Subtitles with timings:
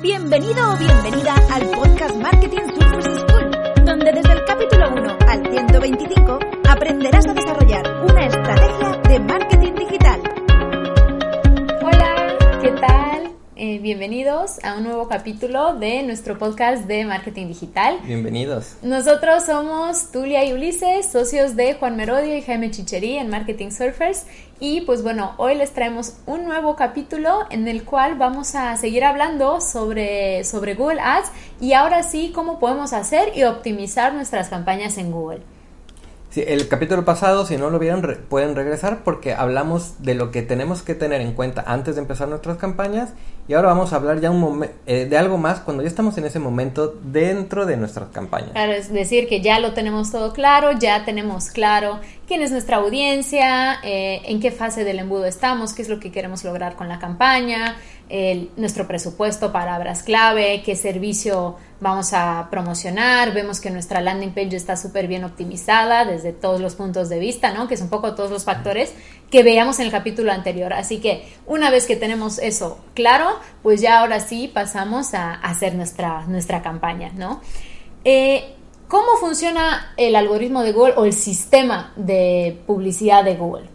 [0.00, 3.50] Bienvenido o bienvenida al podcast Marketing Surface School,
[3.84, 10.17] donde desde el capítulo 1 al 125 aprenderás a desarrollar una estrategia de marketing digital.
[13.60, 17.98] Eh, bienvenidos a un nuevo capítulo de nuestro podcast de marketing digital.
[18.04, 18.76] Bienvenidos.
[18.82, 24.26] Nosotros somos Tulia y Ulises, socios de Juan Merodio y Jaime Chicherí en Marketing Surfers.
[24.60, 29.02] Y pues bueno, hoy les traemos un nuevo capítulo en el cual vamos a seguir
[29.02, 34.98] hablando sobre, sobre Google Ads y ahora sí cómo podemos hacer y optimizar nuestras campañas
[34.98, 35.40] en Google.
[36.30, 40.30] Sí, el capítulo pasado, si no lo vieron, re- pueden regresar porque hablamos de lo
[40.30, 43.14] que tenemos que tener en cuenta antes de empezar nuestras campañas
[43.48, 46.26] y ahora vamos a hablar ya un eh, de algo más cuando ya estamos en
[46.26, 48.50] ese momento dentro de nuestras campañas.
[48.52, 52.76] Claro, es decir, que ya lo tenemos todo claro, ya tenemos claro quién es nuestra
[52.76, 56.88] audiencia, eh, en qué fase del embudo estamos, qué es lo que queremos lograr con
[56.88, 57.76] la campaña,
[58.08, 64.56] el- nuestro presupuesto, palabras clave, qué servicio vamos a promocionar, vemos que nuestra landing page
[64.56, 67.68] está súper bien optimizada desde todos los puntos de vista, ¿no?
[67.68, 68.92] Que es un poco todos los factores
[69.30, 70.72] que veíamos en el capítulo anterior.
[70.72, 73.26] Así que una vez que tenemos eso claro,
[73.62, 77.40] pues ya ahora sí pasamos a hacer nuestra, nuestra campaña, ¿no?
[78.04, 78.54] Eh,
[78.88, 83.68] ¿Cómo funciona el algoritmo de Google o el sistema de publicidad de Google?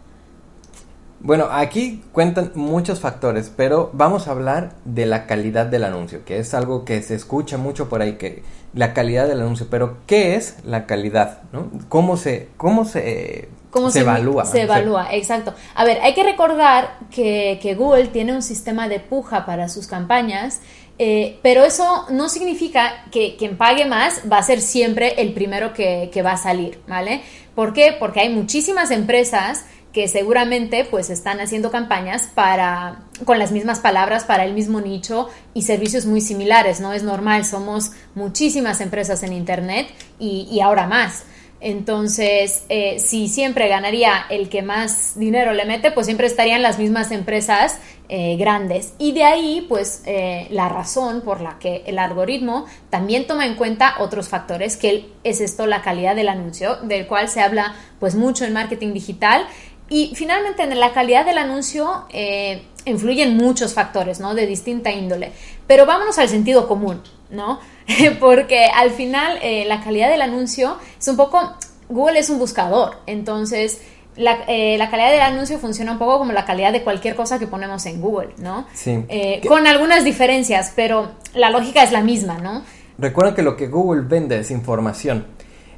[1.24, 6.38] Bueno, aquí cuentan muchos factores, pero vamos a hablar de la calidad del anuncio, que
[6.38, 8.42] es algo que se escucha mucho por ahí, que
[8.74, 11.38] la calidad del anuncio, pero ¿qué es la calidad?
[11.50, 11.70] ¿no?
[11.88, 14.44] ¿Cómo se, cómo se, ¿Cómo se, evalúa?
[14.44, 15.54] Se evalúa, exacto.
[15.74, 19.86] A ver, hay que recordar que, que Google tiene un sistema de puja para sus
[19.86, 20.60] campañas,
[20.98, 25.72] eh, pero eso no significa que quien pague más va a ser siempre el primero
[25.72, 27.22] que, que va a salir, ¿vale?
[27.54, 27.96] ¿Por qué?
[27.98, 34.24] Porque hay muchísimas empresas que seguramente pues están haciendo campañas para con las mismas palabras
[34.24, 39.32] para el mismo nicho y servicios muy similares, no es normal, somos muchísimas empresas en
[39.32, 39.86] internet
[40.18, 41.24] y, y ahora más.
[41.64, 46.78] Entonces, eh, si siempre ganaría el que más dinero le mete, pues siempre estarían las
[46.78, 47.78] mismas empresas
[48.10, 48.92] eh, grandes.
[48.98, 53.54] Y de ahí, pues, eh, la razón por la que el algoritmo también toma en
[53.54, 58.14] cuenta otros factores, que es esto, la calidad del anuncio, del cual se habla pues
[58.14, 59.46] mucho en marketing digital.
[59.94, 64.34] Y finalmente, en la calidad del anuncio eh, influyen muchos factores, ¿no?
[64.34, 65.30] De distinta índole.
[65.68, 67.00] Pero vámonos al sentido común,
[67.30, 67.60] ¿no?
[68.18, 71.54] Porque al final eh, la calidad del anuncio es un poco,
[71.88, 73.82] Google es un buscador, entonces
[74.16, 77.38] la, eh, la, calidad del anuncio funciona un poco como la calidad de cualquier cosa
[77.38, 78.66] que ponemos en Google, ¿no?
[78.74, 79.04] Sí.
[79.08, 82.64] Eh, con algunas diferencias, pero la lógica es la misma, ¿no?
[82.98, 85.24] Recuerden que lo que Google vende es información.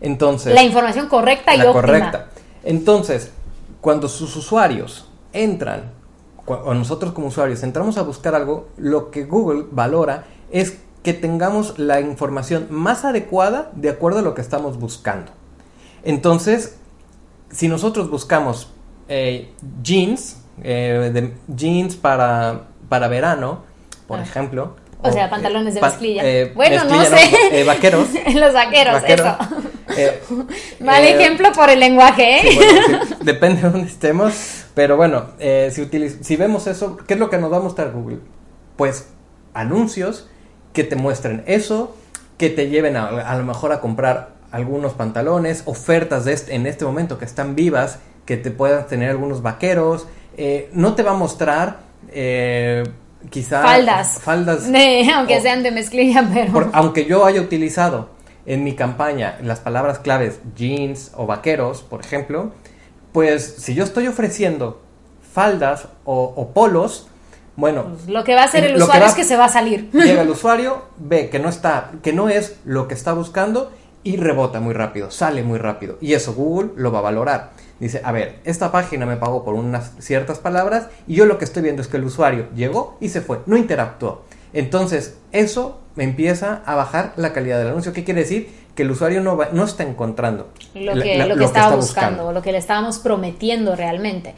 [0.00, 1.82] Entonces, la información correcta y la óptima.
[1.82, 2.30] correcta.
[2.64, 3.30] Entonces,
[3.80, 5.92] cuando sus usuarios entran,
[6.46, 11.78] o nosotros como usuarios entramos a buscar algo, lo que Google valora es que tengamos
[11.78, 15.32] la información más adecuada de acuerdo a lo que estamos buscando.
[16.02, 16.76] Entonces,
[17.50, 18.72] si nosotros buscamos
[19.08, 23.62] eh, jeans, eh, de, jeans para, para verano,
[24.06, 24.22] por ah.
[24.22, 24.76] ejemplo.
[25.02, 26.22] O, o sea, pantalones de mezclilla.
[26.24, 27.60] Eh, bueno, mezclilla, no sé.
[27.60, 28.08] No, vaqueros.
[28.34, 29.26] Los vaqueros, vaqueros.
[29.26, 29.65] eso.
[30.80, 32.42] Mal ejemplo por el lenguaje, ¿eh?
[32.50, 34.64] Sí, bueno, sí, depende de dónde estemos.
[34.74, 35.88] Pero bueno, eh, si,
[36.22, 38.18] si vemos eso, ¿qué es lo que nos va a mostrar Google?
[38.76, 39.08] Pues
[39.54, 40.28] anuncios
[40.72, 41.96] que te muestren eso,
[42.36, 46.66] que te lleven a, a lo mejor a comprar algunos pantalones, ofertas de este, en
[46.66, 50.06] este momento que están vivas, que te puedan tener algunos vaqueros.
[50.36, 51.78] Eh, no te va a mostrar
[52.10, 52.84] eh,
[53.30, 54.64] quizás faldas, faldas
[55.14, 58.10] aunque o, sean de mezclilla, pero por, aunque yo haya utilizado
[58.46, 62.52] en mi campaña las palabras claves jeans o vaqueros, por ejemplo,
[63.12, 64.80] pues si yo estoy ofreciendo
[65.32, 67.08] faldas o, o polos,
[67.56, 69.48] bueno, pues lo que va a hacer el usuario va, es que se va a
[69.48, 69.90] salir.
[69.92, 73.72] Llega el usuario, ve que no está, que no es lo que está buscando
[74.02, 75.98] y rebota muy rápido, sale muy rápido.
[76.00, 77.50] Y eso Google lo va a valorar.
[77.80, 81.44] Dice, a ver, esta página me pagó por unas ciertas palabras y yo lo que
[81.44, 84.22] estoy viendo es que el usuario llegó y se fue, no interactuó.
[84.52, 87.92] Entonces, eso me empieza a bajar la calidad del anuncio.
[87.92, 88.50] ¿Qué quiere decir?
[88.74, 91.46] Que el usuario no, va, no está encontrando lo que, la, la, lo que lo
[91.46, 94.34] estaba está buscando, buscando, lo que le estábamos prometiendo realmente.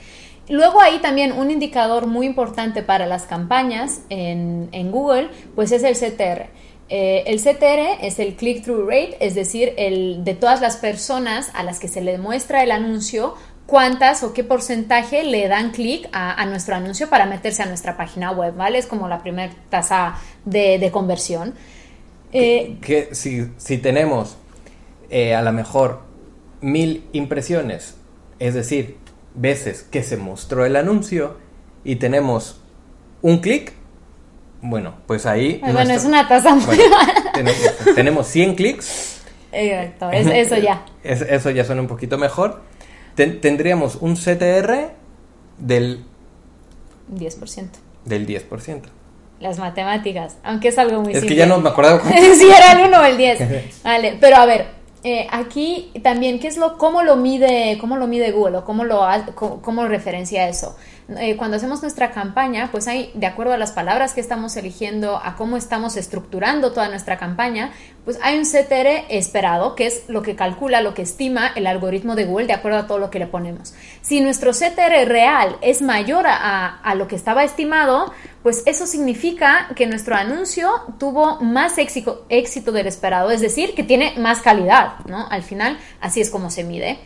[0.48, 5.82] Luego ahí también un indicador muy importante para las campañas en, en Google, pues es
[5.82, 6.48] el CTR.
[6.90, 11.62] Eh, el CTR es el click-through rate, es decir, el de todas las personas a
[11.62, 13.34] las que se le muestra el anuncio,
[13.68, 18.32] cuántas o qué porcentaje le dan clic a, nuestro anuncio para meterse a nuestra página
[18.32, 18.78] web, ¿vale?
[18.78, 20.14] Es como la primera tasa
[20.46, 21.52] de, conversión.
[22.32, 24.38] que, eh, si, tenemos
[25.10, 26.00] eh, a lo mejor
[26.62, 27.96] mil impresiones,
[28.38, 28.96] es decir,
[29.34, 31.36] veces que se mostró el anuncio
[31.84, 32.62] y tenemos
[33.20, 33.74] un clic,
[34.62, 35.58] bueno, pues ahí...
[35.60, 36.78] Bueno, es una tasa muy
[37.34, 39.20] tenemos, tenemos, 100 clics.
[39.52, 40.86] Exacto, eso ya.
[41.04, 42.62] eso ya suena un poquito mejor.
[43.40, 44.92] Tendríamos un CTR
[45.58, 46.04] del...
[47.14, 47.68] 10%.
[48.04, 48.82] Del 10%.
[49.40, 51.18] Las matemáticas, aunque es algo muy simple.
[51.20, 52.02] Es que ya no me acordaba.
[52.10, 53.82] si era el 1 o el 10.
[53.84, 54.66] vale, pero a ver,
[55.04, 58.84] eh, aquí también, ¿qué es lo, cómo lo mide, cómo lo mide Google o cómo
[58.84, 60.76] lo, cómo referencia eso?
[61.16, 65.16] Eh, cuando hacemos nuestra campaña, pues hay, de acuerdo a las palabras que estamos eligiendo,
[65.16, 67.72] a cómo estamos estructurando toda nuestra campaña,
[68.04, 72.14] pues hay un CTR esperado, que es lo que calcula, lo que estima el algoritmo
[72.14, 73.72] de Google de acuerdo a todo lo que le ponemos.
[74.02, 78.12] Si nuestro CTR real es mayor a, lo que estaba estimado,
[78.42, 83.82] pues eso significa que nuestro anuncio tuvo más éxito, éxito del esperado, es decir, que
[83.82, 85.26] tiene más calidad, ¿no?
[85.28, 86.98] Al final, así es como se mide.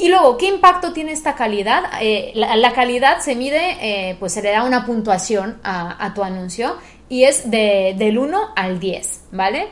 [0.00, 1.84] Y luego, ¿qué impacto tiene esta calidad?
[2.00, 6.76] Eh, la, calidad se mide, eh, pues se le da una puntuación a, tu anuncio
[7.10, 9.68] y es de, del 1 al 10, ¿vale?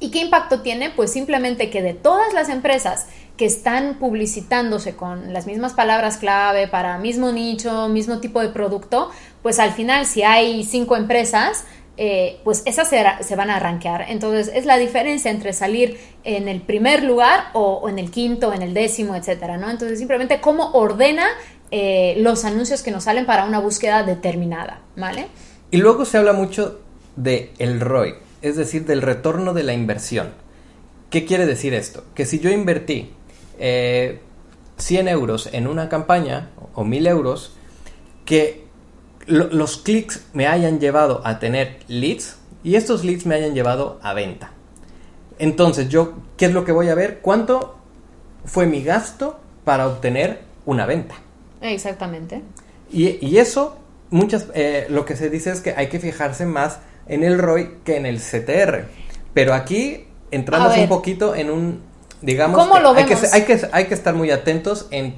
[0.00, 0.90] ¿Y qué impacto tiene?
[0.90, 3.06] Pues simplemente que de todas las empresas
[3.36, 9.10] que están publicitándose con las mismas palabras clave para mismo nicho, mismo tipo de producto,
[9.42, 11.64] pues al final si hay cinco empresas,
[11.98, 14.06] eh, pues esas se, van a rankear.
[14.08, 18.62] Entonces es la diferencia entre salir en el primer lugar o, en el quinto, en
[18.62, 19.70] el décimo, etcétera, ¿no?
[19.70, 21.26] Entonces simplemente cómo ordena
[21.70, 25.26] eh, los anuncios que nos salen para una búsqueda determinada, ¿vale?
[25.70, 26.80] Y luego se habla mucho
[27.16, 30.34] de el ROI, es decir, del retorno de la inversión.
[31.10, 32.04] ¿Qué quiere decir esto?
[32.14, 33.10] Que si yo invertí
[33.58, 37.56] 100 eh, euros en una campaña o 1000 euros,
[38.24, 38.66] que
[39.26, 44.14] los clics me hayan llevado a tener leads y estos leads me hayan llevado a
[44.14, 44.52] venta.
[45.38, 47.18] Entonces, yo, ¿qué es lo que voy a ver?
[47.20, 47.76] ¿Cuánto
[48.44, 51.14] fue mi gasto para obtener una venta?
[51.60, 52.42] Exactamente.
[52.90, 53.76] Y, eso,
[54.10, 56.78] muchas, eh, lo que se dice es que hay que fijarse más
[57.08, 58.86] en el ROI que en el CTR.
[59.34, 61.82] Pero aquí entramos un poquito en un,
[62.26, 65.14] digamos, ¿Cómo lo hay, que, hay, que, hay que estar muy atentos en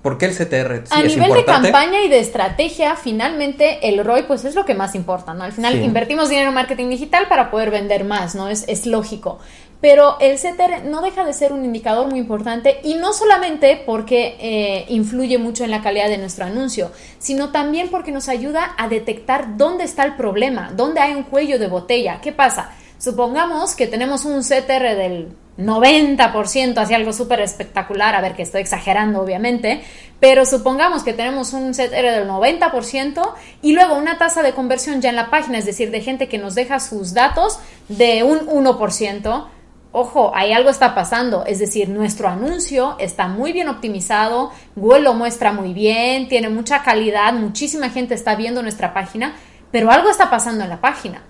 [0.00, 0.84] ¿Por qué el CTR?
[0.90, 4.94] a nivel de campaña y de estrategia, finalmente el ROI pues es lo que más
[4.94, 5.44] importa, ¿no?
[5.44, 8.48] Al final invertimos dinero en marketing digital para poder vender más, ¿no?
[8.48, 9.38] Es, es lógico.
[9.82, 14.36] Pero el CTR no deja de ser un indicador muy importante y no solamente porque
[14.40, 18.88] eh, influye mucho en la calidad de nuestro anuncio, sino también porque nos ayuda a
[18.88, 22.20] detectar dónde está el problema, dónde hay un cuello de botella.
[22.22, 22.72] ¿Qué pasa?
[22.98, 25.28] Supongamos que tenemos un CTR del
[25.66, 29.82] 90% hacia algo súper espectacular, a ver que estoy exagerando obviamente,
[30.20, 35.10] pero supongamos que tenemos un CTR del 90% y luego una tasa de conversión ya
[35.10, 37.58] en la página, es decir, de gente que nos deja sus datos
[37.88, 39.46] de un 1%.
[39.92, 45.14] Ojo, ahí algo está pasando, es decir, nuestro anuncio está muy bien optimizado, Google lo
[45.14, 49.34] muestra muy bien, tiene mucha calidad, muchísima gente está viendo nuestra página,
[49.72, 51.22] pero algo está pasando en la página.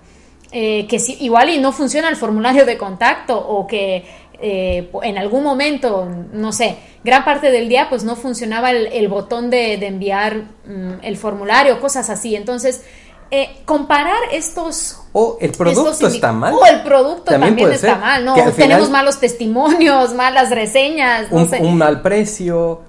[0.53, 4.03] Eh, que si, igual y no funciona el formulario de contacto o que
[4.41, 9.49] eh, en algún momento, no sé, gran parte del día pues no funcionaba el, botón
[9.49, 12.35] de, enviar mm, el formulario, cosas así.
[12.35, 12.83] Entonces,
[13.29, 14.99] eh, comparar estos...
[15.13, 16.53] O el producto está mal.
[16.53, 18.35] O el producto también, está mal, ¿no?
[18.55, 22.81] Tenemos malos testimonios, malas reseñas, no un, un mal precio,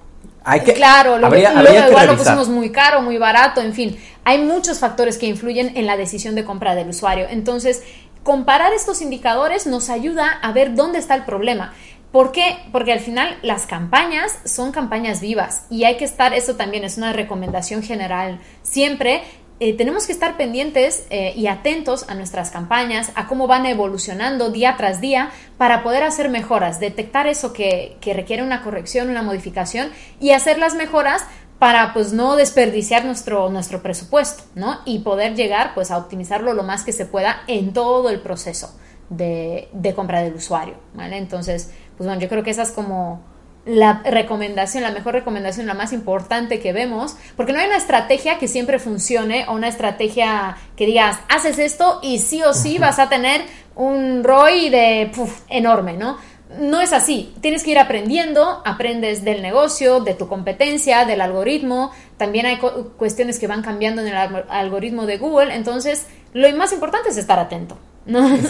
[0.43, 3.97] hay que, claro, lo, luego igual lo pusimos muy caro, muy barato, en fin.
[4.25, 7.27] Hay muchos factores que influyen en la decisión de compra del usuario.
[7.29, 7.83] Entonces,
[8.23, 11.73] comparar estos indicadores nos ayuda a ver dónde está el problema.
[12.11, 12.57] ¿Por qué?
[12.71, 16.97] Porque al final las campañas son campañas vivas y hay que estar, eso también es
[16.97, 19.23] una recomendación general, siempre
[19.63, 24.49] eh, tenemos que estar pendientes eh, y atentos a nuestras campañas, a cómo van evolucionando
[24.49, 29.89] día tras día para poder hacer mejoras, detectar eso que, requiere una corrección, una modificación
[30.19, 31.23] y hacer las mejoras
[31.59, 34.81] para pues no desperdiciar nuestro, nuestro presupuesto, ¿no?
[34.83, 38.77] Y poder llegar pues a optimizarlo lo más que se pueda en todo el proceso
[39.07, 41.15] de, de compra del usuario, ¿vale?
[41.15, 43.23] Entonces, pues bueno, yo creo que esas como
[43.65, 48.37] la recomendación, la mejor recomendación, la más importante que vemos, porque no hay una estrategia
[48.37, 52.99] que siempre funcione o una estrategia que digas, haces esto y sí o sí vas
[52.99, 53.41] a tener
[53.75, 55.11] un ROI de
[55.49, 56.17] enorme, ¿no?
[56.59, 61.91] No es así, tienes que ir aprendiendo, aprendes del negocio, de tu competencia, del algoritmo,
[62.17, 62.59] también hay
[62.97, 64.15] cuestiones que van cambiando en el
[64.49, 67.77] algoritmo de Google, entonces lo más importante es estar atento.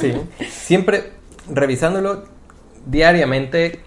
[0.01, 0.13] Sí,
[0.49, 1.13] siempre
[1.47, 2.25] revisándolo
[2.85, 3.79] diariamente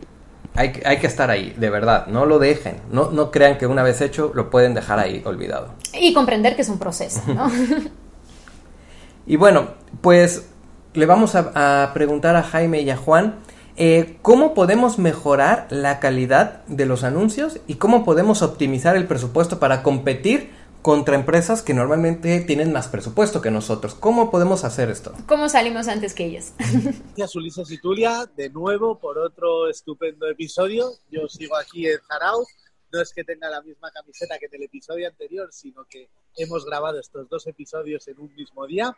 [0.56, 3.82] hay, hay, que estar ahí, de verdad, no lo dejen, no, no crean que una
[3.82, 5.68] vez hecho lo pueden dejar ahí olvidado.
[5.94, 7.50] Y comprender que es un proceso, ¿no?
[9.26, 9.68] y bueno,
[10.00, 10.48] pues
[10.96, 13.36] le vamos a, preguntar a Jaime y a Juan
[13.76, 19.58] eh, cómo podemos mejorar la calidad de los anuncios y cómo podemos optimizar el presupuesto
[19.58, 20.50] para competir
[20.86, 23.96] contra empresas que normalmente tienen más presupuesto que nosotros.
[23.96, 25.12] ¿Cómo podemos hacer esto?
[25.26, 26.52] ¿Cómo salimos antes que ellos?
[26.58, 30.92] Gracias Ulises y Tulia, de nuevo por otro estupendo episodio.
[31.10, 32.46] Yo sigo aquí en Zarauz.
[32.92, 36.64] No es que tenga la misma camiseta que en el episodio anterior, sino que hemos
[36.64, 38.96] grabado estos dos episodios en un mismo día.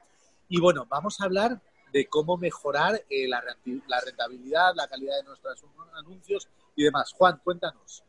[0.50, 1.58] Y bueno, vamos a hablar
[1.90, 5.64] de cómo mejorar eh, la rentabilidad, la calidad de nuestros
[5.94, 7.14] anuncios y demás.
[7.16, 8.04] Juan, cuéntanos.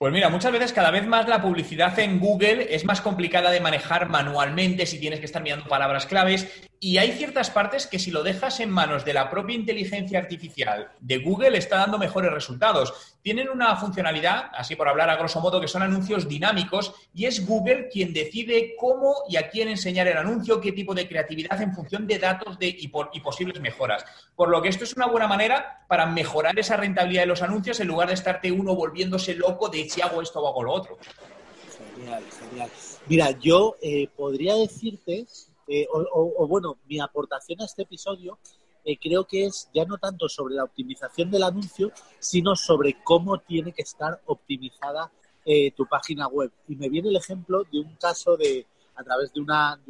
[0.00, 3.60] Pues mira, muchas veces cada vez más la publicidad en Google es más complicada de
[3.60, 8.10] manejar manualmente si tienes que estar mirando palabras claves y hay ciertas partes que si
[8.10, 13.14] lo dejas en manos de la propia inteligencia artificial de Google está dando mejores resultados.
[13.20, 17.46] Tienen una funcionalidad, así por hablar a grosso modo, que son anuncios dinámicos y es
[17.46, 21.74] Google quien decide cómo y a quién enseñar el anuncio, qué tipo de creatividad en
[21.74, 24.02] función de datos de, y, y posibles mejoras.
[24.34, 27.78] Por lo que esto es una buena manera para mejorar esa rentabilidad de los anuncios
[27.80, 30.98] en lugar de estarte uno volviéndose loco de si hago esto o hago lo otro.
[31.94, 32.70] Genial, genial.
[33.06, 35.26] Mira, yo eh, podría decirte
[35.72, 38.40] eh, o, bueno, mi aportación a este episodio
[38.84, 43.38] eh, creo que es ya no tanto sobre la optimización del anuncio, sino sobre cómo
[43.38, 45.12] tiene que estar optimizada
[45.44, 46.50] eh, tu página web.
[46.66, 49.80] Y me viene el ejemplo de un caso de, a través de una,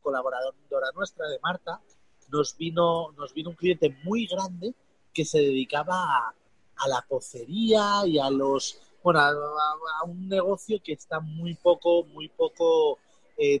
[0.00, 1.82] colaboradora nuestra, de Marta,
[2.30, 4.72] nos vino, nos vino un cliente muy grande
[5.12, 6.32] que se dedicaba
[6.76, 12.28] a, la pocería y a los, bueno, a un negocio que está muy poco, muy
[12.30, 12.98] poco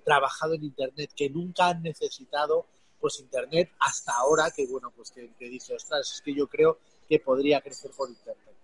[0.04, 2.66] trabajado en Internet, que nunca han necesitado
[3.00, 7.18] pues Internet hasta ahora, que bueno, pues que, dice, ostras, es que yo creo que
[7.18, 8.54] podría crecer por Internet.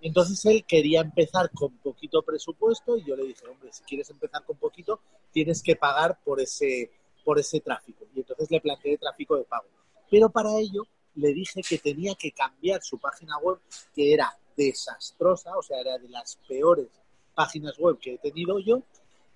[0.00, 4.44] Entonces él quería empezar con poquito presupuesto y yo le dije, hombre, si quieres empezar
[4.44, 5.00] con poquito,
[5.32, 6.90] tienes que pagar por ese,
[7.24, 8.06] por ese tráfico.
[8.14, 9.68] Y entonces le planteé tráfico de pago.
[10.10, 10.86] Pero para ello
[11.16, 13.58] le dije que tenía que cambiar su página web,
[13.94, 16.88] que era desastrosa, o sea, era de las peores
[17.34, 18.82] páginas web que he tenido yo,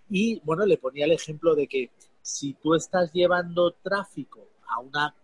[0.08, 1.90] y bueno, le ponía el ejemplo de que
[2.22, 5.14] si tú estás llevando tráfico a una...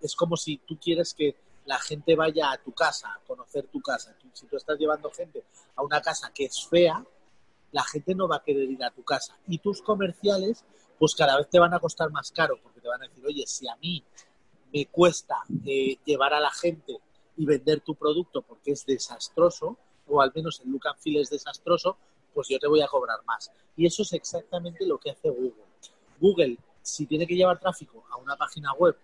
[0.00, 3.80] Es como si tú quieres que la gente vaya a tu casa, a conocer tu
[3.80, 4.16] casa.
[4.32, 5.44] Si tú estás llevando gente
[5.76, 7.04] a una casa que es fea,
[7.72, 9.38] la gente no va a querer ir a tu casa.
[9.46, 10.64] Y tus comerciales,
[10.98, 13.46] pues cada vez te van a costar más caro, porque te van a decir, oye,
[13.46, 14.02] si a mí
[14.72, 16.98] me cuesta eh, llevar a la gente
[17.36, 21.30] y vender tu producto porque es desastroso, o al menos el look and feel es
[21.30, 21.96] desastroso,
[22.34, 23.50] pues yo te voy a cobrar más.
[23.76, 25.64] Y eso es exactamente lo que hace Google.
[26.20, 28.96] Google, si tiene que llevar tráfico a una página web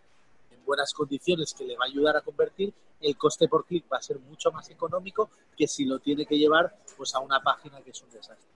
[0.51, 3.99] en buenas condiciones que le va a ayudar a convertir, el coste por clic va
[3.99, 7.81] a ser mucho más económico que si lo tiene que llevar pues a una página
[7.83, 8.49] que es un desastre.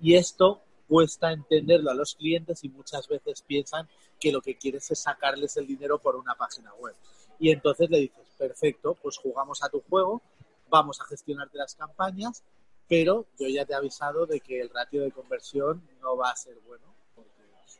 [0.00, 4.90] Y esto cuesta entenderlo a los clientes y muchas veces piensan que lo que quieres
[4.90, 6.94] es sacarles el dinero por una página web.
[7.38, 10.20] Y entonces le dices, perfecto, pues jugamos a tu juego,
[10.68, 12.42] vamos a gestionarte las campañas
[12.90, 16.36] pero yo ya te he avisado de que el ratio de conversión no va a
[16.36, 16.82] ser bueno.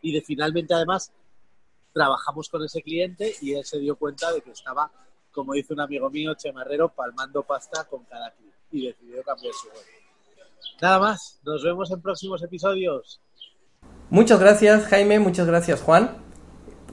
[0.02, 1.10] Y de finalmente, además,
[1.92, 4.88] trabajamos con ese cliente y él se dio cuenta de que estaba,
[5.32, 8.32] como dice un amigo mío, Chemarrero, palmando pasta con cada
[8.70, 9.84] y decidió cambiar su web.
[10.80, 13.20] Nada más, nos vemos en próximos episodios.
[14.10, 16.18] Muchas gracias Jaime, muchas gracias Juan.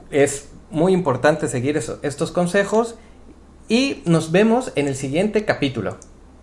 [0.09, 2.95] Es muy importante seguir estos consejos
[3.69, 6.00] y nos vemos en el siguiente capítulo.